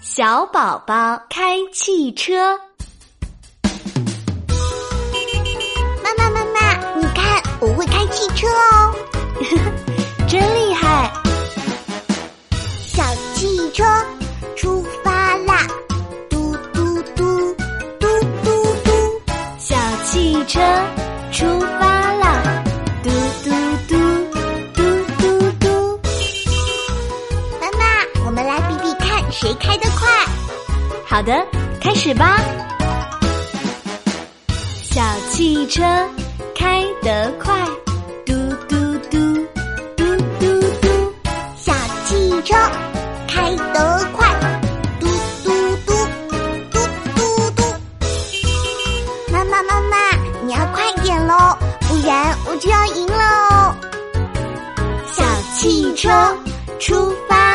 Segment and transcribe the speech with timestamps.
[0.00, 2.56] 小宝宝开汽车。
[6.02, 8.94] 妈妈妈妈，你看，我会开汽车哦，
[10.28, 11.12] 真厉害！
[12.86, 13.02] 小
[13.34, 13.84] 汽车
[14.56, 15.66] 出发啦，
[16.30, 17.54] 嘟嘟嘟，
[17.98, 18.06] 嘟
[18.44, 19.20] 嘟嘟，
[19.58, 20.60] 小汽车
[29.30, 30.08] 谁开得快。
[31.06, 31.32] 好的，
[31.80, 32.38] 开始吧。
[34.82, 35.82] 小汽车
[36.54, 37.64] 开得快，
[38.26, 38.32] 嘟
[38.68, 38.76] 嘟
[39.10, 39.18] 嘟，
[39.96, 40.88] 嘟嘟嘟。
[41.56, 41.72] 小
[42.06, 42.56] 汽车
[43.28, 44.28] 开得快，
[44.98, 45.06] 嘟
[45.44, 45.50] 嘟
[45.86, 45.92] 嘟，
[46.70, 46.78] 嘟
[47.14, 47.62] 嘟嘟。
[49.30, 49.96] 妈妈妈妈，
[50.44, 51.56] 你要快点喽，
[51.88, 53.76] 不然我就要赢了哦。
[55.12, 55.22] 小
[55.54, 56.08] 汽车
[56.80, 57.47] 出发